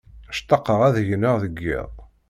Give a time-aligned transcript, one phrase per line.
[0.37, 1.91] Ctaqeɣ ad gneɣ deg yiḍ.